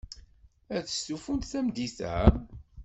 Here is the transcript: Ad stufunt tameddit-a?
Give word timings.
Ad 0.75 0.85
stufunt 0.89 1.49
tameddit-a? 1.51 2.15